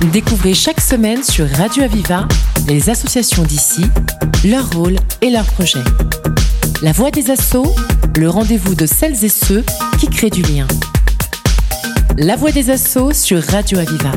Découvrez 0.00 0.54
chaque 0.54 0.80
semaine 0.80 1.22
sur 1.22 1.48
Radio 1.48 1.82
Aviva 1.82 2.28
les 2.68 2.90
associations 2.90 3.42
d'ici, 3.42 3.82
leur 4.44 4.70
rôle 4.70 4.96
et 5.22 5.30
leurs 5.30 5.46
projets. 5.46 5.82
La 6.82 6.92
voix 6.92 7.10
des 7.10 7.30
assauts, 7.30 7.74
le 8.16 8.28
rendez-vous 8.28 8.74
de 8.74 8.86
celles 8.86 9.24
et 9.24 9.28
ceux 9.28 9.64
qui 9.98 10.08
créent 10.08 10.30
du 10.30 10.42
lien. 10.42 10.66
La 12.18 12.36
voix 12.36 12.52
des 12.52 12.70
assauts 12.70 13.12
sur 13.12 13.42
Radio 13.42 13.78
Aviva. 13.78 14.12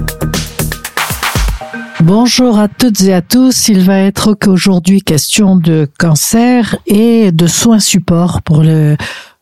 Bonjour 2.02 2.60
à 2.60 2.68
toutes 2.68 3.02
et 3.04 3.14
à 3.14 3.22
tous. 3.22 3.70
Il 3.70 3.82
va 3.82 4.00
être 4.00 4.36
aujourd'hui 4.48 5.02
question 5.02 5.56
de 5.56 5.88
cancer 5.98 6.78
et 6.88 7.32
de 7.32 7.48
soins 7.48 7.80
support 7.80 8.42
pour 8.42 8.64
le, 8.64 8.98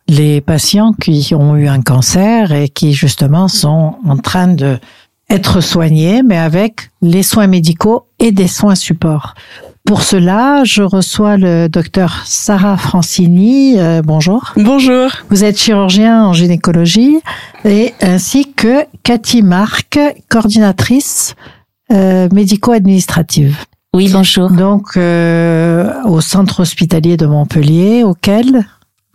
les 0.08 0.42
patients 0.42 0.94
qui 0.94 1.34
ont 1.36 1.56
eu 1.56 1.68
un 1.68 1.82
cancer 1.82 2.52
et 2.52 2.70
qui 2.70 2.94
justement 2.94 3.48
sont 3.48 3.96
en 4.06 4.18
train 4.18 4.48
de 4.48 4.80
être 5.30 5.62
soignés, 5.62 6.24
mais 6.24 6.38
avec 6.38 6.90
les 7.02 7.24
soins 7.24 7.48
médicaux 7.48 8.06
et 8.20 8.32
des 8.32 8.48
soins 8.48 8.76
support. 8.76 9.34
Pour 9.86 10.02
cela, 10.02 10.64
je 10.66 10.84
reçois 10.84 11.38
le 11.38 11.70
docteur 11.70 12.24
Sarah 12.26 12.76
Francini. 12.76 13.80
Euh, 13.80 14.02
bonjour. 14.04 14.54
Bonjour. 14.58 15.10
Vous 15.30 15.46
êtes 15.46 15.58
chirurgien 15.58 16.26
en 16.26 16.34
gynécologie 16.34 17.20
et 17.64 17.94
ainsi 18.02 18.52
que 18.54 18.86
Cathy 19.04 19.44
Marc, 19.44 19.98
coordinatrice 20.30 21.36
euh, 21.94 22.28
médico-administrative. 22.34 23.64
Oui, 23.94 24.10
bonjour. 24.12 24.52
Donc, 24.52 24.98
euh, 24.98 25.90
au 26.04 26.20
centre 26.20 26.60
hospitalier 26.60 27.16
de 27.16 27.26
Montpellier, 27.26 28.04
auquel 28.04 28.66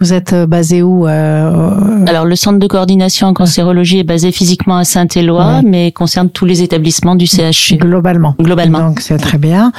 vous 0.02 0.12
êtes 0.12 0.32
euh, 0.32 0.46
basé 0.46 0.82
où 0.82 1.06
euh, 1.06 2.04
Alors, 2.06 2.24
le 2.24 2.36
centre 2.36 2.58
de 2.58 2.66
coordination 2.66 3.28
en 3.28 3.34
cancérologie 3.34 4.00
est 4.00 4.04
basé 4.04 4.32
physiquement 4.32 4.76
à 4.76 4.84
Saint-Éloi, 4.84 5.56
Ouais. 5.56 5.62
mais 5.64 5.92
concerne 5.92 6.28
tous 6.28 6.44
les 6.44 6.62
établissements 6.62 7.14
du 7.14 7.26
CHU. 7.26 7.76
Globalement. 7.76 8.34
Globalement. 8.40 8.78
Donc, 8.80 9.00
c'est 9.00 9.16
très 9.18 9.38
bien. 9.38 9.72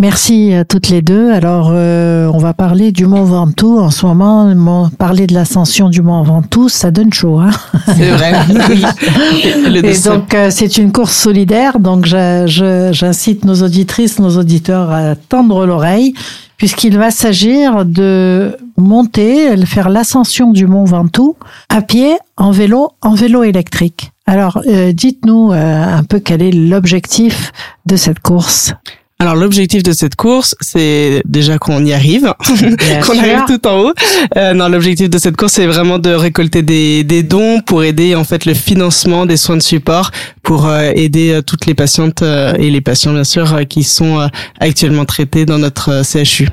Merci 0.00 0.54
à 0.54 0.64
toutes 0.64 0.88
les 0.88 1.02
deux. 1.02 1.30
Alors, 1.32 1.70
euh, 1.72 2.30
on 2.32 2.38
va 2.38 2.54
parler 2.54 2.92
du 2.92 3.06
Mont 3.06 3.24
Ventoux. 3.24 3.78
En 3.78 3.90
ce 3.90 4.06
moment, 4.06 4.88
parler 4.98 5.26
de 5.26 5.34
l'ascension 5.34 5.88
du 5.88 6.02
Mont 6.02 6.22
Ventoux, 6.22 6.68
ça 6.68 6.90
donne 6.90 7.12
chaud. 7.12 7.38
Hein 7.40 7.50
C'est 7.86 8.10
vrai. 8.10 8.32
Et 9.84 9.98
donc, 10.08 10.34
euh, 10.34 10.48
c'est 10.50 10.78
une 10.78 10.92
course 10.92 11.14
solidaire. 11.16 11.78
Donc, 11.80 12.06
j'incite 12.06 13.44
nos 13.44 13.62
auditrices, 13.62 14.18
nos 14.18 14.36
auditeurs 14.38 14.90
à 14.90 15.14
tendre 15.16 15.66
l'oreille, 15.66 16.14
puisqu'il 16.58 16.98
va 16.98 17.10
s'agir 17.10 17.86
de 17.86 18.58
monter, 18.76 19.56
faire 19.64 19.88
l'ascension 19.88 20.50
du 20.50 20.66
Mont 20.66 20.84
Ventoux 20.84 21.36
à 21.70 21.80
pied, 21.80 22.18
en 22.36 22.50
vélo, 22.50 22.90
en 23.00 23.14
vélo 23.14 23.44
électrique. 23.44 24.12
Alors, 24.26 24.60
euh, 24.66 24.92
dites-nous 24.92 25.52
euh, 25.52 25.96
un 25.96 26.04
peu 26.04 26.20
quel 26.20 26.42
est 26.42 26.52
l'objectif 26.52 27.52
de 27.86 27.96
cette 27.96 28.20
course. 28.20 28.74
Alors 29.20 29.34
l'objectif 29.34 29.82
de 29.82 29.90
cette 29.90 30.14
course, 30.14 30.54
c'est 30.60 31.22
déjà 31.24 31.58
qu'on 31.58 31.84
y 31.84 31.92
arrive, 31.92 32.32
qu'on 33.04 33.18
arrive 33.18 33.42
tout 33.48 33.66
en 33.66 33.80
haut. 33.80 33.92
Euh, 34.36 34.54
non, 34.54 34.68
l'objectif 34.68 35.10
de 35.10 35.18
cette 35.18 35.36
course, 35.36 35.54
c'est 35.54 35.66
vraiment 35.66 35.98
de 35.98 36.10
récolter 36.10 36.62
des, 36.62 37.02
des 37.02 37.24
dons 37.24 37.60
pour 37.60 37.82
aider 37.82 38.14
en 38.14 38.22
fait 38.22 38.44
le 38.44 38.54
financement 38.54 39.26
des 39.26 39.36
soins 39.36 39.56
de 39.56 39.62
support 39.62 40.12
pour 40.44 40.66
euh, 40.66 40.92
aider 40.94 41.32
euh, 41.32 41.42
toutes 41.42 41.66
les 41.66 41.74
patientes 41.74 42.22
euh, 42.22 42.54
et 42.58 42.70
les 42.70 42.80
patients 42.80 43.12
bien 43.12 43.24
sûr 43.24 43.52
euh, 43.52 43.64
qui 43.64 43.82
sont 43.82 44.28
actuellement 44.60 45.04
traités 45.04 45.46
dans 45.46 45.58
notre 45.58 46.02
CHU. 46.04 46.48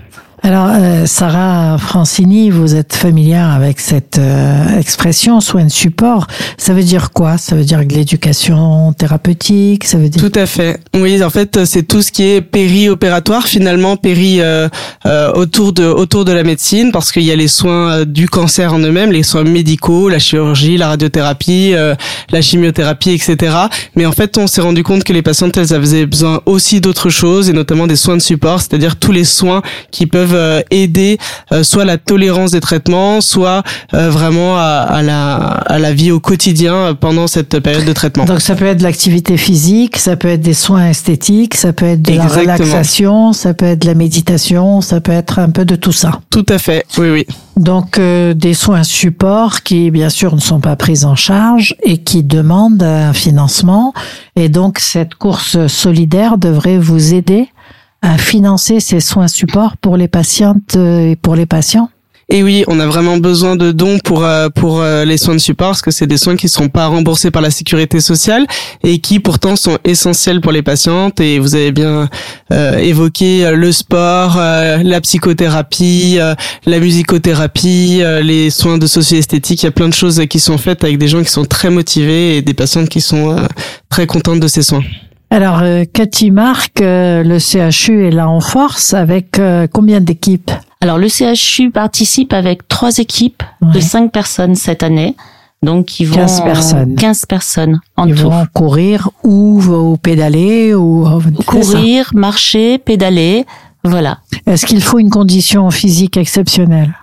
Alors, 0.46 0.70
euh, 0.70 1.08
Sarah 1.08 1.80
Francini, 1.80 2.52
vous 2.52 2.76
êtes 2.76 2.96
familière 2.96 3.50
avec 3.50 3.80
cette 3.80 4.20
euh, 4.20 4.78
expression 4.78 5.42
soins 5.42 5.64
de 5.64 5.72
support. 5.72 6.28
Ça 6.60 6.76
veut 6.76 6.84
dire 6.84 7.10
quoi? 7.14 7.40
Ça 7.40 7.56
veut 7.56 7.64
dire 7.64 7.84
de 7.84 7.92
l'éducation 7.92 8.94
thérapeutique? 8.94 9.86
Ça 9.86 9.98
veut 9.98 10.08
dire 10.08 10.22
Tout 10.22 10.40
à 10.40 10.46
fait. 10.46 10.80
Oui, 10.94 11.24
en 11.24 11.32
fait, 11.32 11.66
c'est 11.66 11.82
tout 11.82 12.04
ce 12.04 12.12
qui 12.12 12.22
est 12.22 12.42
péri-opératoire 12.42 13.48
finalement, 13.48 13.98
péri 13.98 14.40
euh, 14.40 14.70
euh, 15.08 15.32
autour 15.34 15.74
de 15.74 15.84
autour 15.84 16.26
de 16.26 16.32
la 16.32 16.44
médecine, 16.44 16.92
parce 16.92 17.12
qu'il 17.12 17.24
y 17.24 17.32
a 17.32 17.36
les 17.36 17.48
soins 17.48 17.92
euh, 17.92 18.06
du 18.06 18.30
cancer 18.30 18.72
en 18.72 18.80
eux-mêmes, 18.80 19.12
les 19.12 19.24
soins 19.24 19.44
médicaux, 19.44 20.10
la 20.10 20.20
chirurgie, 20.20 20.78
la 20.78 20.90
radiothérapie, 20.90 21.72
euh, 21.74 21.96
la 22.30 22.42
chimiothérapie, 22.42 23.12
etc. 23.12 23.56
Mais 23.96 24.06
en 24.06 24.12
fait, 24.12 24.38
on 24.38 24.46
s'est 24.46 24.62
rendu 24.62 24.84
compte 24.84 25.04
que 25.04 25.14
les 25.14 25.24
patientes, 25.24 25.58
elles 25.58 25.74
avaient 25.74 26.06
besoin 26.06 26.42
aussi 26.46 26.82
d'autres 26.82 27.10
choses, 27.10 27.50
et 27.50 27.54
notamment 27.54 27.88
des 27.88 27.96
soins 27.96 28.18
de 28.18 28.22
support, 28.22 28.62
c'est-à-dire 28.62 28.96
tous 28.96 29.12
les 29.12 29.24
soins 29.24 29.64
qui 29.90 30.06
peuvent 30.06 30.35
euh, 30.36 30.62
aider 30.72 31.18
euh, 31.52 31.64
soit 31.64 31.86
la 31.86 31.98
tolérance 31.98 32.52
des 32.52 32.60
traitements, 32.60 33.22
soit 33.22 33.64
euh, 33.94 34.10
vraiment 34.10 34.58
à, 34.58 34.86
à 34.88 35.02
la 35.02 35.36
à 35.36 35.80
la 35.80 35.94
vie 35.94 36.12
au 36.12 36.20
quotidien 36.20 36.96
pendant 37.00 37.28
cette 37.28 37.60
période 37.60 37.86
de 37.86 37.94
traitement. 37.94 38.26
Donc 38.26 38.42
ça 38.42 38.56
peut 38.56 38.66
être 38.66 38.78
de 38.80 38.84
l'activité 38.84 39.38
physique, 39.38 39.98
ça 39.98 40.16
peut 40.16 40.28
être 40.28 40.42
des 40.42 40.54
soins 40.54 40.90
esthétiques, 40.90 41.56
ça 41.56 41.74
peut 41.74 41.86
être 41.86 42.02
de 42.02 42.14
la 42.14 42.28
relaxation, 42.28 43.34
ça 43.34 43.54
peut 43.54 43.66
être 43.66 43.82
de 43.82 43.88
la 43.88 43.96
méditation, 43.96 44.82
ça 44.82 45.02
peut 45.02 45.12
être 45.12 45.40
un 45.40 45.50
peu 45.50 45.66
de 45.66 45.76
tout 45.76 45.92
ça. 45.92 46.20
Tout 46.30 46.46
à 46.50 46.58
fait. 46.58 46.86
Oui, 46.98 47.10
oui. 47.10 47.26
Donc 47.58 47.98
euh, 47.98 48.34
des 48.34 48.54
soins 48.54 48.84
support 48.84 49.64
qui 49.64 49.90
bien 49.90 50.10
sûr 50.10 50.36
ne 50.36 50.42
sont 50.42 50.60
pas 50.60 50.76
pris 50.76 51.06
en 51.06 51.16
charge 51.16 51.76
et 51.84 52.00
qui 52.00 52.24
demandent 52.24 52.84
un 52.84 53.14
financement. 53.14 53.94
Et 54.36 54.50
donc 54.50 54.80
cette 54.80 55.16
course 55.16 55.68
solidaire 55.68 56.38
devrait 56.38 56.78
vous 56.78 57.14
aider 57.14 57.48
à 58.06 58.18
financer 58.18 58.80
ces 58.80 59.00
soins 59.00 59.28
support 59.28 59.78
pour 59.78 59.98
les 59.98 60.08
patientes 60.08 60.76
euh, 60.76 61.12
et 61.12 61.16
pour 61.16 61.36
les 61.36 61.46
patients. 61.48 61.90
Et 62.28 62.42
oui, 62.42 62.64
on 62.68 62.80
a 62.80 62.88
vraiment 62.88 63.18
besoin 63.18 63.56
de 63.56 63.72
dons 63.72 64.00
pour 64.00 64.24
euh, 64.24 64.50
pour 64.50 64.82
euh, 64.82 65.06
les 65.06 65.18
soins 65.18 65.36
de 65.36 65.40
support 65.40 65.70
parce 65.70 65.84
que 65.84 65.92
c'est 65.92 66.08
des 66.08 66.18
soins 66.18 66.36
qui 66.36 66.50
sont 66.50 66.70
pas 66.70 66.88
remboursés 66.88 67.30
par 67.30 67.44
la 67.44 67.52
sécurité 67.52 68.00
sociale 68.00 68.48
et 68.84 68.98
qui 68.98 69.20
pourtant 69.20 69.56
sont 69.56 69.78
essentiels 69.84 70.42
pour 70.42 70.52
les 70.52 70.64
patientes. 70.64 71.20
Et 71.20 71.38
vous 71.38 71.54
avez 71.54 71.72
bien 71.72 72.10
euh, 72.52 72.78
évoqué 72.80 73.46
euh, 73.46 73.56
le 73.56 73.72
sport, 73.72 74.38
euh, 74.38 74.82
la 74.84 75.02
psychothérapie, 75.02 76.18
la 76.66 76.80
musicothérapie, 76.80 78.02
les 78.24 78.50
soins 78.50 78.80
de 78.80 78.88
socio-esthétique. 78.88 79.62
Il 79.62 79.66
y 79.68 79.70
a 79.70 79.72
plein 79.72 79.90
de 79.90 79.94
choses 79.94 80.24
qui 80.28 80.40
sont 80.40 80.58
faites 80.58 80.84
avec 80.84 80.98
des 80.98 81.08
gens 81.08 81.22
qui 81.22 81.32
sont 81.32 81.46
très 81.46 81.70
motivés 81.70 82.38
et 82.38 82.42
des 82.42 82.56
patientes 82.56 82.90
qui 82.90 83.02
sont 83.02 83.36
très 83.90 84.08
contentes 84.08 84.40
de 84.40 84.48
ces 84.48 84.64
soins. 84.64 84.84
Alors 85.30 85.60
euh, 85.62 85.84
Cathy 85.92 86.32
Marc, 86.32 86.82
euh, 86.82 87.24
le 87.24 87.40
CHU 87.40 88.06
est 88.08 88.12
là 88.12 88.30
en 88.30 88.40
force 88.40 88.94
avec 88.94 89.40
euh, 89.40 89.68
combien 89.72 90.00
d'équipes? 90.00 90.52
Alors, 90.82 90.98
le 90.98 91.08
CHU 91.10 91.72
participe 91.72 92.32
avec 92.32 92.68
trois 92.68 92.98
équipes 93.00 93.42
Ouais. 93.62 93.74
de 93.74 93.80
cinq 93.80 94.12
personnes 94.12 94.56
cette 94.56 94.84
année. 94.84 95.16
Donc, 95.64 96.00
ils 96.00 96.06
vont 96.06 96.16
15 96.18 96.42
personnes. 96.44 96.96
15 96.96 97.26
personnes 97.26 97.80
en 97.98 98.08
Ils 98.08 98.14
tout. 98.16 98.30
vont 98.30 98.46
courir 98.54 99.10
ou, 99.24 99.64
ou 99.64 99.98
pédaler 99.98 100.76
ou. 100.76 101.08
Courir, 101.48 102.12
marcher, 102.14 102.78
pédaler. 102.78 103.46
Voilà. 103.84 104.20
Est-ce 104.46 104.66
qu'il 104.68 104.82
faut 104.82 105.00
une 105.00 105.10
condition 105.10 105.72
physique 105.72 106.18
exceptionnelle? 106.18 106.94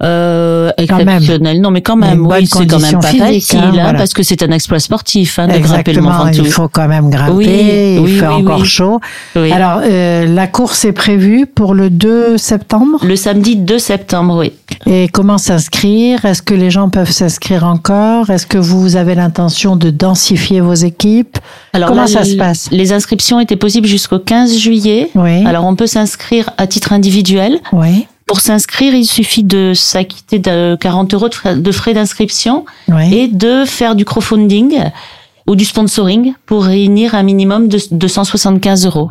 Euh, 0.00 0.70
exceptionnel. 0.76 1.60
Non, 1.60 1.72
mais 1.72 1.80
quand 1.80 1.96
même, 1.96 2.24
oui, 2.24 2.46
c'est 2.46 2.66
quand 2.66 2.78
même 2.78 3.00
pas 3.00 3.08
facile, 3.08 3.58
hein, 3.58 3.62
hein, 3.64 3.70
voilà. 3.72 3.94
parce 3.94 4.14
que 4.14 4.22
c'est 4.22 4.42
un 4.44 4.50
exploit 4.52 4.78
sportif, 4.78 5.40
hein, 5.40 5.48
de 5.48 5.58
grimper 5.58 5.92
le 5.92 6.02
Mont 6.02 6.10
Ventoux. 6.10 6.42
il 6.44 6.52
faut 6.52 6.68
quand 6.68 6.86
même 6.86 7.10
grimper, 7.10 7.32
Oui, 7.32 7.46
il 7.48 7.98
oui, 8.00 8.16
fait 8.18 8.28
oui, 8.28 8.34
encore 8.34 8.64
chaud. 8.64 9.00
Oui. 9.34 9.50
Alors, 9.50 9.80
euh, 9.82 10.24
la 10.26 10.46
course 10.46 10.84
est 10.84 10.92
prévue 10.92 11.46
pour 11.46 11.74
le 11.74 11.90
2 11.90 12.38
septembre? 12.38 13.00
Le 13.04 13.16
samedi 13.16 13.56
2 13.56 13.78
septembre, 13.80 14.36
oui. 14.38 14.52
Et 14.86 15.08
comment 15.08 15.36
s'inscrire? 15.38 16.24
Est-ce 16.24 16.42
que 16.42 16.54
les 16.54 16.70
gens 16.70 16.90
peuvent 16.90 17.10
s'inscrire 17.10 17.64
encore? 17.64 18.30
Est-ce 18.30 18.46
que 18.46 18.58
vous 18.58 18.94
avez 18.94 19.16
l'intention 19.16 19.74
de 19.74 19.90
densifier 19.90 20.60
vos 20.60 20.74
équipes? 20.74 21.38
Alors 21.72 21.88
Comment 21.88 22.02
là, 22.02 22.06
ça 22.06 22.24
se 22.24 22.36
passe? 22.36 22.68
Les 22.70 22.92
inscriptions 22.92 23.40
étaient 23.40 23.56
possibles 23.56 23.88
jusqu'au 23.88 24.20
15 24.20 24.56
juillet. 24.58 25.10
Oui. 25.16 25.44
Alors 25.44 25.64
on 25.64 25.74
peut 25.74 25.88
s'inscrire 25.88 26.50
à 26.56 26.68
titre 26.68 26.92
individuel. 26.92 27.58
oui, 27.72 28.06
Pour 28.28 28.40
s'inscrire, 28.40 28.94
il 28.94 29.06
suffit 29.06 29.42
de 29.42 29.72
s'acquitter 29.74 30.38
de 30.38 30.76
40 30.78 31.14
euros 31.14 31.28
de 31.28 31.72
frais, 31.72 31.94
d'inscription 31.94 32.66
oui. 32.88 33.12
et 33.12 33.26
de 33.26 33.64
faire 33.64 33.94
du 33.94 34.04
crowdfunding 34.04 34.90
ou 35.46 35.56
du 35.56 35.64
sponsoring 35.64 36.34
pour 36.44 36.64
réunir 36.64 37.14
un 37.14 37.22
minimum 37.22 37.68
de 37.68 37.78
275 37.90 38.84
euros. 38.84 39.10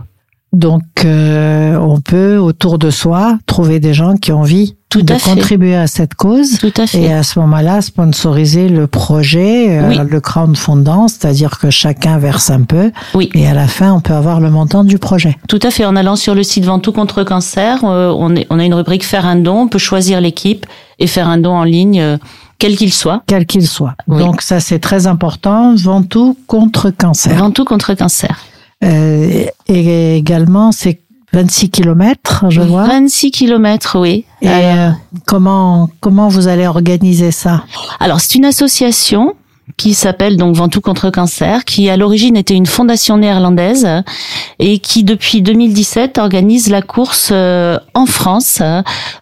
Donc, 0.57 0.81
euh, 1.06 1.77
on 1.77 2.01
peut 2.01 2.38
autour 2.38 2.80
de 2.80 2.89
soi 2.89 3.38
trouver 3.45 3.80
des 3.80 3.94
gens 3.94 4.15
qui 4.15 4.31
ont 4.31 4.39
envie 4.39 4.75
Tout 4.89 5.04
de 5.04 5.13
à 5.13 5.19
fait. 5.19 5.30
contribuer 5.36 5.75
à 5.75 5.86
cette 5.86 6.15
cause. 6.15 6.57
Tout 6.57 6.74
à 6.77 6.88
fait. 6.88 7.00
Et 7.00 7.13
à 7.13 7.21
ce 7.21 7.38
moment-là, 7.39 7.80
sponsoriser 7.83 8.68
le 8.68 8.88
projet, 8.88 9.77
euh, 9.80 9.89
Oui. 9.89 10.00
le 10.09 10.19
crowdfunding, 10.19 11.09
c'est-à-dire 11.09 11.59
que 11.59 11.69
chacun 11.69 12.18
verse 12.18 12.50
un 12.50 12.63
peu. 12.63 12.92
Oui. 13.13 13.30
Et 13.36 13.45
à 13.48 13.54
la 13.54 13.68
fin, 13.68 13.94
on 13.94 14.00
peut 14.01 14.15
avoir 14.15 14.39
le 14.39 14.50
montant 14.50 14.83
du 14.83 14.98
projet. 14.98 15.38
Tout 15.48 15.59
à 15.62 15.69
fait. 15.69 15.86
En 15.86 15.95
allant 15.95 16.15
sur 16.15 16.33
le 16.33 16.42
site 16.42 16.65
Ventoux 16.65 16.92
contre 16.92 17.24
cancer, 17.24 17.81
euh, 17.83 18.12
on, 18.18 18.36
est- 18.36 18.48
on 18.50 18.57
a 18.57 18.65
une 18.65 18.74
rubrique 18.74 19.06
faire 19.06 19.27
un 19.27 19.36
don. 19.36 19.62
On 19.62 19.68
peut 19.68 19.77
choisir 19.77 20.21
l'équipe 20.21 20.65
et 20.98 21.06
faire 21.06 21.30
un 21.30 21.38
don 21.38 21.51
en 21.54 21.65
ligne, 21.65 22.01
euh, 22.01 22.18
quel 22.57 22.75
qu'il 22.75 22.92
soit. 22.92 23.21
quel 23.27 23.45
qu'il 23.45 23.68
soit. 23.68 23.94
Oui. 24.07 24.18
Donc 24.18 24.42
ça, 24.42 24.59
c'est 24.59 24.80
très 24.80 25.06
important. 25.06 25.75
Ventoux 25.75 26.36
contre 26.48 26.89
cancer. 26.89 27.36
Ventoux 27.36 27.63
contre 27.65 27.94
cancer. 27.94 28.39
Euh, 28.83 29.45
et 29.68 30.18
également, 30.18 30.71
c'est 30.71 31.01
26 31.33 31.69
kilomètres, 31.69 32.45
je 32.50 32.62
vois. 32.62 32.85
26 32.85 33.31
kilomètres, 33.31 34.00
oui. 34.00 34.25
Et 34.41 34.47
euh, 34.50 34.89
comment 35.25 35.89
comment 36.00 36.29
vous 36.29 36.47
allez 36.47 36.68
organiser 36.68 37.31
ça? 37.31 37.63
Alors, 38.00 38.21
c'est 38.21 38.35
une 38.35 38.45
association 38.45 39.35
qui 39.75 39.94
s'appelle 39.94 40.38
donc 40.38 40.56
Ventoux 40.56 40.79
contre 40.79 41.09
cancer, 41.09 41.65
qui 41.65 41.89
à 41.89 41.97
l'origine 41.97 42.38
était 42.38 42.53
une 42.53 42.65
fondation 42.65 43.18
néerlandaise 43.18 43.85
et 44.59 44.80
qui 44.80 45.03
depuis 45.03 45.41
2017 45.41 46.18
organise 46.18 46.69
la 46.69 46.81
course 46.81 47.30
euh, 47.33 47.77
en 47.94 48.06
France 48.06 48.62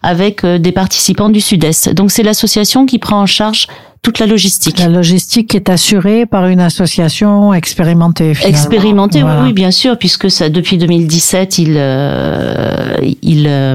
avec 0.02 0.46
des 0.46 0.72
participants 0.72 1.30
du 1.30 1.40
Sud-Est. 1.40 1.88
Donc 1.92 2.12
c'est 2.12 2.22
l'association 2.22 2.86
qui 2.86 3.00
prend 3.00 3.20
en 3.20 3.26
charge 3.26 3.66
toute 4.06 4.20
la 4.20 4.26
logistique. 4.26 4.78
La 4.78 4.88
logistique 4.88 5.52
est 5.56 5.68
assurée 5.68 6.26
par 6.26 6.46
une 6.46 6.60
association 6.60 7.52
expérimentée. 7.52 8.34
Finalement. 8.34 8.56
Expérimentée, 8.56 9.22
voilà. 9.22 9.42
oui, 9.42 9.52
bien 9.52 9.72
sûr, 9.72 9.98
puisque 9.98 10.30
ça 10.30 10.48
depuis 10.48 10.78
2017, 10.78 11.58
il, 11.58 11.74
euh, 11.76 12.98
il 13.22 13.48
euh, 13.48 13.74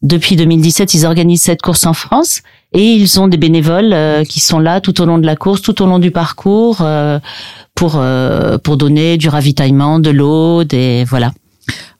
depuis 0.00 0.36
2017, 0.36 0.94
ils 0.94 1.04
organisent 1.04 1.42
cette 1.42 1.60
course 1.60 1.84
en 1.84 1.92
France 1.92 2.40
et 2.72 2.82
ils 2.82 3.20
ont 3.20 3.28
des 3.28 3.36
bénévoles 3.36 3.92
euh, 3.92 4.24
qui 4.24 4.40
sont 4.40 4.58
là 4.58 4.80
tout 4.80 5.02
au 5.02 5.04
long 5.04 5.18
de 5.18 5.26
la 5.26 5.36
course, 5.36 5.60
tout 5.60 5.82
au 5.82 5.86
long 5.86 5.98
du 5.98 6.12
parcours 6.12 6.78
euh, 6.80 7.18
pour 7.74 7.96
euh, 7.96 8.56
pour 8.56 8.78
donner 8.78 9.18
du 9.18 9.28
ravitaillement, 9.28 9.98
de 9.98 10.08
l'eau, 10.08 10.64
des 10.64 11.04
voilà. 11.04 11.32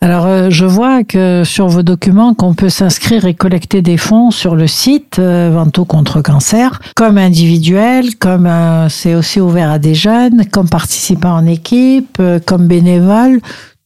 Alors, 0.00 0.50
je 0.50 0.65
vois 0.65 1.03
que 1.03 1.43
sur 1.45 1.67
vos 1.67 1.83
documents 1.83 2.33
qu'on 2.33 2.55
peut 2.55 2.69
s'inscrire 2.69 3.25
et 3.25 3.35
collecter 3.35 3.83
des 3.83 3.97
fonds 3.97 4.31
sur 4.31 4.55
le 4.55 4.69
site 4.69 5.19
euh, 5.19 5.50
Vento 5.53 5.85
contre 5.85 6.23
cancer, 6.23 6.81
comme 6.95 7.19
individuel, 7.19 8.15
comme 8.17 8.47
euh, 8.47 8.89
c'est 8.89 9.17
aussi 9.17 9.41
ouvert 9.41 9.71
à 9.71 9.81
des 9.81 9.97
jeunes, 9.97 10.45
comme 10.53 10.69
participant 10.69 11.33
en 11.33 11.47
équipe, 11.47 12.19
euh, 12.21 12.39
comme 12.45 12.69
bénévole. 12.69 13.41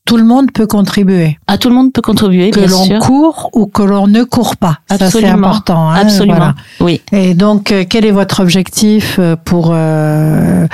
Tout 0.05 0.17
le 0.17 0.25
monde 0.25 0.51
peut 0.53 0.67
contribuer. 0.67 1.39
Ah, 1.47 1.59
tout 1.59 1.69
le 1.69 1.77
monde 1.77 1.93
peut 1.93 2.03
contribuer, 2.03 2.51
que 2.51 2.61
l'on 2.61 2.99
court 2.99 3.51
ou 3.55 3.67
que 3.67 3.83
l'on 3.83 4.09
ne 4.09 4.25
court 4.25 4.57
pas. 4.57 4.81
Absolument. 4.91 5.11
Ça, 5.11 5.21
c'est 5.21 5.27
important. 5.33 5.91
Hein, 5.91 5.95
Absolument. 6.03 6.37
voilà. 6.37 6.55
Oui. 6.81 7.01
Et 7.13 7.35
donc, 7.35 7.71
euh, 7.71 7.85
quel 7.89 8.05
est 8.05 8.11
votre 8.11 8.41
objectif 8.41 9.17
euh, 9.19 9.37
pour 9.43 9.71
euh, 9.71 10.67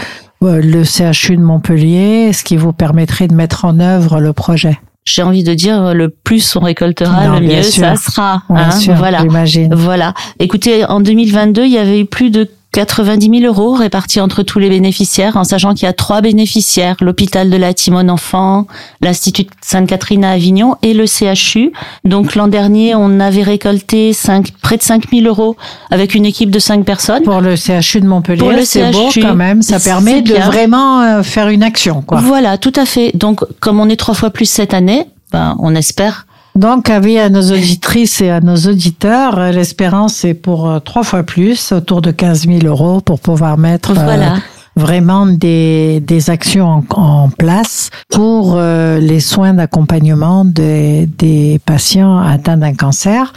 euh, 0.43 0.62
le 0.62 0.82
CHU 0.82 1.37
de 1.37 1.43
Montpellier? 1.43 2.32
Ce 2.32 2.43
qui 2.43 2.56
vous 2.56 2.73
permettrait 2.73 3.29
de 3.29 3.35
mettre 3.35 3.67
en 3.67 3.81
œuvre 3.81 4.19
le 4.19 4.32
projet? 4.32 4.81
J'ai 5.08 5.22
envie 5.22 5.43
de 5.43 5.55
dire, 5.55 5.94
le 5.94 6.10
plus 6.10 6.55
on 6.56 6.60
récoltera, 6.60 7.28
Non, 7.28 7.40
le 7.40 7.46
mieux 7.46 7.62
sûr. 7.62 7.82
ça 7.82 7.96
sera. 7.96 8.43
Bien 8.50 8.64
hein, 8.64 8.70
sûr, 8.70 8.94
voilà. 8.94 9.25
Voilà. 9.70 10.12
Écoutez, 10.38 10.84
en 10.84 11.00
2022, 11.00 11.64
il 11.64 11.72
y 11.72 11.78
avait 11.78 12.00
eu 12.00 12.05
plus 12.05 12.31
de 12.31 12.46
90 12.73 13.41
000 13.41 13.53
euros 13.53 13.73
répartis 13.73 14.20
entre 14.20 14.43
tous 14.43 14.59
les 14.59 14.69
bénéficiaires, 14.69 15.37
en 15.37 15.44
sachant 15.44 15.75
qu'il 15.75 15.85
y 15.85 15.88
a 15.88 15.94
trois 15.94 16.20
bénéficiaires 16.20 16.97
l'hôpital 17.00 17.49
de 17.49 17.56
la 17.56 17.73
Timone 17.73 18.11
Enfant, 18.11 18.67
l'Institut 19.00 19.47
Sainte-Catherine 19.62 20.25
à 20.25 20.32
Avignon 20.32 20.76
et 20.82 20.93
le 20.93 21.06
CHU. 21.06 21.73
Donc 22.05 22.35
l'an 22.35 22.47
dernier, 22.47 22.94
on 22.94 23.20
avait 23.20 23.43
récolté 23.43 24.12
cinq, 24.12 24.53
près 24.62 24.76
de 24.76 24.82
5 24.82 25.05
000 25.11 25.26
euros 25.26 25.56
avec 25.91 26.15
une 26.15 26.26
équipe 26.26 26.50
de 26.50 26.59
cinq 26.59 26.85
personnes. 26.85 27.23
Pour 27.23 27.41
le 27.41 27.56
CHU 27.56 28.00
de 28.00 28.06
Montpellier, 28.06 28.65
c'est 28.65 28.91
beau 28.93 29.11
CHU, 29.11 29.23
quand 29.23 29.35
même. 29.35 29.62
Ça 29.62 29.81
permet 29.81 30.23
de 30.23 30.35
vraiment 30.35 31.03
euh, 31.03 31.23
faire 31.23 31.49
une 31.49 31.62
action. 31.62 32.03
Quoi. 32.03 32.21
Voilà, 32.21 32.59
tout 32.59 32.73
à 32.76 32.85
fait. 32.85 33.12
Donc 33.17 33.41
comme 33.61 33.81
on 33.81 33.88
est 33.88 33.97
trois 33.97 34.14
fois 34.14 34.31
plus 34.31 34.47
cette 34.47 34.75
année, 34.75 35.06
ben, 35.32 35.56
on 35.59 35.75
espère 35.75 36.27
Donc, 36.58 36.90
avis 36.90 37.19
à 37.20 37.28
nos 37.28 37.52
auditrices 37.52 38.20
et 38.20 38.31
à 38.31 38.40
nos 38.40 38.56
auditeurs, 38.56 39.38
euh, 39.38 39.52
l'espérance 39.52 40.25
est 40.25 40.34
pour 40.34 40.69
euh, 40.69 40.81
trois 40.81 41.05
fois 41.05 41.22
plus, 41.22 41.70
autour 41.70 42.02
de 42.02 42.10
15 42.10 42.49
000 42.49 42.58
euros, 42.64 43.00
pour 43.00 43.20
pouvoir 43.20 43.56
mettre 43.58 43.93
euh, 43.96 44.37
vraiment 44.75 45.25
des, 45.26 46.00
des 46.00 46.31
actions 46.31 46.82
en, 46.90 47.00
en 47.00 47.28
place 47.28 47.90
pour 48.10 48.55
euh, 48.56 48.99
les 48.99 49.20
soins 49.20 49.55
d'accompagnement 49.55 50.44
des, 50.44 51.06
des 51.06 51.60
patients 51.64 52.19
atteints 52.19 52.56
d'un 52.56 52.75
cancer. 52.75 53.32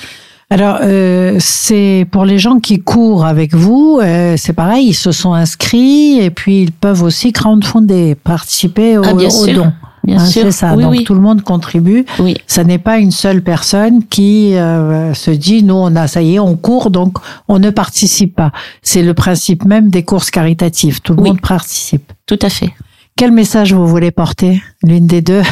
Alors, 0.49 0.79
euh, 0.81 1.35
c'est 1.39 2.07
pour 2.11 2.25
les 2.25 2.39
gens 2.39 2.57
qui 2.59 2.79
courent 2.81 3.25
avec 3.27 3.53
vous, 3.53 3.99
euh, 4.01 4.33
c'est 4.35 4.53
pareil, 4.53 4.87
ils 4.87 4.93
se 4.95 5.11
sont 5.11 5.33
inscrits 5.33 6.19
et 6.19 6.31
puis 6.31 6.63
ils 6.63 6.71
peuvent 6.71 7.03
aussi 7.03 7.31
crowdfunder, 7.33 8.15
participer 8.15 8.97
au, 8.97 9.03
Ah, 9.05 9.13
bien 9.13 9.27
au 9.27 9.45
sûr. 9.45 9.53
don. 9.63 9.71
Bien 10.03 10.17
Hein, 10.19 10.25
sûr. 10.25 10.43
C'est 10.43 10.51
ça. 10.51 10.75
Oui, 10.75 10.83
Donc 10.83 10.91
oui. 10.91 11.03
tout 11.03 11.13
le 11.13 11.21
monde 11.21 11.41
contribue. 11.43 12.05
Oui. 12.19 12.35
Ça 12.47 12.63
n'est 12.63 12.79
pas 12.79 12.97
une 12.97 13.11
seule 13.11 13.41
personne 13.43 14.03
qui 14.05 14.55
euh, 14.55 15.13
se 15.13 15.31
dit 15.31 15.63
nous 15.63 15.75
on 15.75 15.95
a 15.95 16.07
ça 16.07 16.21
y 16.21 16.35
est 16.35 16.39
on 16.39 16.55
court 16.55 16.89
donc 16.89 17.17
on 17.47 17.59
ne 17.59 17.69
participe 17.69 18.35
pas. 18.35 18.51
C'est 18.81 19.03
le 19.03 19.13
principe 19.13 19.63
même 19.65 19.89
des 19.89 20.03
courses 20.03 20.31
caritatives. 20.31 21.01
Tout 21.01 21.13
le 21.13 21.21
Oui. 21.21 21.29
monde 21.29 21.41
participe. 21.41 22.11
Tout 22.25 22.39
à 22.41 22.49
fait. 22.49 22.73
Quel 23.15 23.31
message 23.31 23.73
vous 23.73 23.87
voulez 23.87 24.09
porter 24.11 24.63
L'une 24.83 25.05
des 25.05 25.21
deux? 25.21 25.43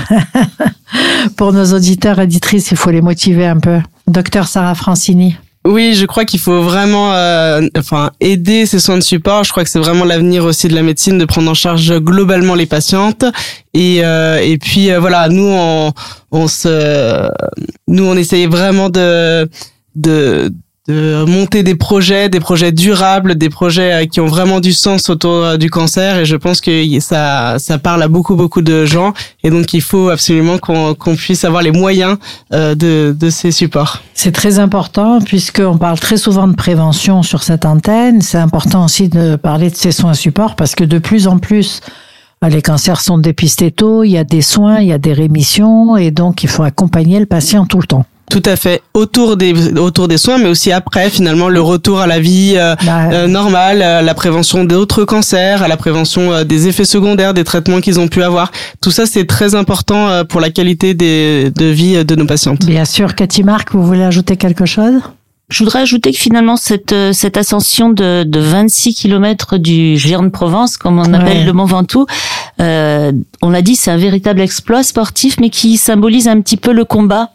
Pour 1.38 1.54
nos 1.54 1.74
auditeurs, 1.74 2.20
éditrices, 2.20 2.72
il 2.72 2.78
faut 2.78 2.90
les 2.90 3.02
motiver 3.02 3.46
un 3.46 3.60
peu. 3.60 3.80
Docteur 4.08 4.48
Sarah 4.48 4.76
Francini. 4.76 5.36
Oui, 5.66 5.94
je 5.94 6.06
crois 6.06 6.24
qu'il 6.24 6.40
faut 6.40 6.62
vraiment, 6.62 7.14
euh, 7.14 7.62
enfin, 7.78 8.12
aider 8.22 8.66
ces 8.66 8.80
soins 8.80 8.96
de 8.96 9.04
support. 9.04 9.44
Je 9.44 9.52
crois 9.52 9.64
que 9.64 9.70
c'est 9.70 9.80
vraiment 9.80 10.06
l'avenir 10.06 10.46
aussi 10.46 10.70
de 10.70 10.74
la 10.74 10.84
médecine 10.84 11.18
de 11.18 11.26
prendre 11.26 11.52
en 11.52 11.54
charge 11.54 12.00
globalement 12.00 12.56
les 12.56 12.66
patientes. 12.66 13.26
Et 13.74 14.04
euh, 14.04 14.40
et 14.42 14.58
puis 14.58 14.90
euh, 14.90 15.00
voilà, 15.00 15.28
nous 15.28 15.48
on 15.48 15.92
on 16.32 16.48
se, 16.48 17.30
nous 17.88 18.06
on 18.06 18.16
essayait 18.16 18.48
vraiment 18.48 18.90
de 18.90 19.50
de 19.96 20.54
de 20.90 21.24
monter 21.28 21.62
des 21.62 21.76
projets, 21.76 22.30
des 22.30 22.40
projets 22.40 22.72
durables, 22.72 23.36
des 23.36 23.50
projets 23.50 23.94
euh, 23.94 24.06
qui 24.08 24.20
ont 24.20 24.26
vraiment 24.26 24.60
du 24.60 24.74
sens 24.74 25.10
autour 25.10 25.36
euh, 25.36 25.58
du 25.58 25.70
cancer. 25.70 26.18
Et 26.18 26.26
je 26.26 26.36
pense 26.36 26.62
que 26.62 27.00
ça 27.00 27.60
ça 27.60 27.78
parle 27.78 28.02
à 28.02 28.08
beaucoup 28.08 28.36
beaucoup 28.36 28.64
de 28.64 28.86
gens. 28.86 29.14
Et 29.44 29.52
donc 29.52 29.74
il 29.74 29.82
faut 29.82 30.10
absolument 30.10 30.58
qu'on 30.58 31.16
puisse 31.16 31.46
avoir 31.46 31.62
les 31.62 31.72
moyens 31.72 32.18
euh, 32.54 32.74
de 32.74 33.16
de 33.18 33.30
ces 33.30 33.52
supports. 33.52 34.02
C'est 34.16 34.32
très 34.32 34.58
important 34.58 35.20
puisqu'on 35.22 35.78
parle 35.78 36.00
très 36.00 36.18
souvent 36.18 36.48
de 36.48 36.56
prévention 36.56 37.22
sur 37.22 37.44
cette 37.44 37.66
antenne. 37.66 38.22
C'est 38.22 38.40
important 38.40 38.86
aussi 38.86 39.10
de 39.10 39.36
parler 39.36 39.70
de 39.70 39.76
ces 39.76 39.92
soins 39.92 40.16
supports 40.16 40.56
parce 40.56 40.74
que 40.74 40.84
de 40.84 40.98
plus 40.98 41.28
en 41.28 41.38
plus, 41.38 41.82
les 42.42 42.64
cancers 42.64 43.02
sont 43.02 43.20
dépistés 43.20 43.70
tôt, 43.70 44.04
il 44.04 44.12
y 44.12 44.18
a 44.18 44.24
des 44.24 44.42
soins, 44.42 44.80
il 44.80 44.88
y 44.88 44.94
a 44.94 44.98
des 44.98 45.14
rémissions 45.14 45.98
et 45.98 46.10
donc 46.10 46.44
il 46.44 46.50
faut 46.50 46.64
accompagner 46.64 47.20
le 47.20 47.28
patient 47.28 47.68
tout 47.68 47.80
le 47.80 47.86
temps. 47.86 48.06
Tout 48.30 48.44
à 48.46 48.56
fait. 48.56 48.82
Autour 48.94 49.38
des 49.38 49.74
autour 49.78 50.08
des 50.08 50.18
soins, 50.18 50.38
mais 50.38 50.48
aussi 50.50 50.72
après, 50.72 51.10
finalement, 51.10 51.50
le 51.50 51.62
retour 51.62 52.00
à 52.00 52.08
la 52.08 52.20
vie 52.20 52.54
euh, 52.58 52.76
Bah, 52.86 53.10
euh, 53.12 53.28
normale, 53.28 53.82
à 53.82 54.02
la 54.02 54.14
prévention 54.14 54.64
d'autres 54.66 55.04
cancers, 55.04 55.64
à 55.64 55.68
la 55.68 55.78
prévention 55.78 56.32
euh, 56.32 56.44
des 56.44 56.68
effets 56.68 56.86
secondaires 56.86 57.34
des 57.34 57.44
traitements 57.44 57.82
qu'ils 57.82 58.00
ont 58.00 58.08
pu 58.08 58.22
avoir. 58.24 58.52
Tout 58.82 58.92
ça, 58.92 59.06
c'est 59.06 59.26
très 59.26 59.56
important 59.56 60.10
euh, 60.10 60.24
pour 60.24 60.42
la 60.42 60.50
qualité 60.52 60.94
des, 60.94 61.50
de 61.50 61.66
vie 61.66 61.96
euh, 61.96 62.04
de 62.04 62.16
nos 62.16 62.26
patientes. 62.26 62.66
Bien 62.66 62.86
sûr, 62.86 63.16
Cathy 63.16 63.44
Marc, 63.44 63.72
vous 63.74 63.84
voulez 63.84 64.04
ajouter 64.04 64.38
quelque 64.38 64.66
chose? 64.66 64.94
Je 65.50 65.64
voudrais 65.64 65.80
ajouter 65.80 66.12
que 66.12 66.18
finalement 66.20 66.58
cette 66.58 66.94
euh, 66.94 67.12
cette 67.12 67.36
ascension 67.36 67.90
de, 67.90 68.22
de 68.24 68.40
26 68.40 68.94
kilomètres 68.94 69.58
du 69.58 69.98
géant 69.98 70.22
de 70.22 70.30
Provence, 70.30 70.78
comme 70.78 71.00
on 71.00 71.12
appelle 71.16 71.38
Ouais. 71.40 71.44
le 71.44 71.54
Mont 71.54 71.66
Ventoux, 71.66 72.06
euh, 72.62 73.12
on 73.42 73.50
l'a 73.50 73.64
dit, 73.64 73.76
c'est 73.76 73.90
un 73.90 73.98
véritable 73.98 74.42
exploit 74.42 74.84
sportif, 74.84 75.38
mais 75.40 75.50
qui 75.50 75.78
symbolise 75.78 76.28
un 76.28 76.40
petit 76.42 76.58
peu 76.58 76.72
le 76.72 76.86
combat 76.86 77.30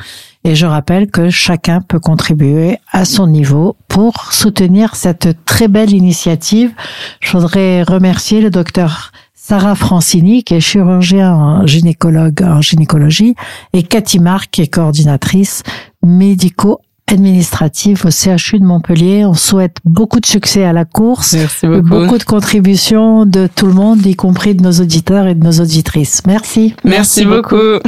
et 0.46 0.56
je 0.56 0.66
rappelle 0.66 1.12
que 1.12 1.30
chacun 1.30 1.82
peut 1.82 2.00
contribuer 2.00 2.78
à 2.92 3.04
son 3.04 3.28
niveau 3.28 3.76
pour 3.90 4.32
soutenir 4.32 4.96
cette 4.96 5.44
très 5.44 5.68
belle 5.68 5.94
initiative. 5.94 6.72
Je 7.20 7.38
voudrais 7.38 7.84
remercier 7.84 8.40
le 8.40 8.50
docteur 8.50 9.12
Sarah 9.50 9.74
Francini, 9.74 10.44
qui 10.44 10.54
est 10.54 10.60
chirurgien 10.60 11.34
en 11.34 11.66
gynécologue 11.66 12.44
en 12.44 12.62
gynécologie, 12.62 13.34
et 13.74 13.82
Cathy 13.82 14.20
Marc, 14.20 14.52
qui 14.52 14.62
est 14.62 14.68
coordinatrice 14.68 15.64
médico 16.06 16.82
administrative 17.08 18.06
au 18.06 18.12
CHU 18.12 18.60
de 18.60 18.64
Montpellier. 18.64 19.26
On 19.26 19.34
souhaite 19.34 19.78
beaucoup 19.86 20.20
de 20.20 20.28
succès 20.28 20.66
à 20.66 20.72
la 20.72 20.86
course. 20.86 21.34
Merci 21.34 21.66
beaucoup. 21.66 21.90
Beaucoup 21.90 22.20
de 22.20 22.24
contributions 22.26 23.26
de 23.26 23.48
tout 23.48 23.66
le 23.66 23.74
monde, 23.74 24.06
y 24.06 24.16
compris 24.16 24.54
de 24.54 24.62
nos 24.62 24.74
auditeurs 24.74 25.26
et 25.26 25.34
de 25.34 25.44
nos 25.44 25.60
auditrices. 25.60 26.22
Merci. 26.28 26.76
Merci, 26.84 27.26
beaucoup. 27.26 27.80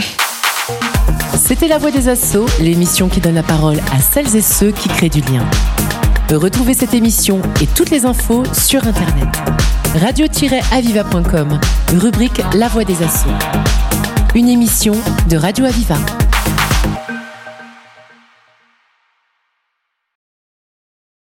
C'était 1.36 1.68
La 1.68 1.78
Voix 1.78 1.92
des 1.92 2.10
Assauts, 2.10 2.48
l'émission 2.60 3.08
qui 3.08 3.20
donne 3.20 3.36
la 3.36 3.44
parole 3.44 3.78
à 3.94 4.00
celles 4.00 4.36
et 4.36 4.42
ceux 4.42 4.72
qui 4.72 4.90
créent 4.90 5.10
du 5.10 5.22
lien. 5.22 5.46
Retrouvez 6.32 6.74
cette 6.74 6.96
émission 6.96 7.40
et 7.62 7.68
toutes 7.68 7.92
les 7.92 8.08
infos 8.08 8.42
sur 8.52 8.88
Internet. 8.88 9.28
radio-aviva.com, 9.96 11.60
rubrique 12.00 12.42
La 12.56 12.68
Voix 12.68 12.84
des 12.84 13.02
Assauts. 13.04 13.30
Une 14.36 14.48
émission 14.48 14.94
de 15.30 15.38
Radio 15.38 15.66
Aviva. 15.66 15.98